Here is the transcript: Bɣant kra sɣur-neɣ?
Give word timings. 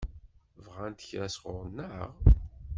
Bɣant 0.65 0.99
kra 1.09 1.27
sɣur-neɣ? 1.35 2.11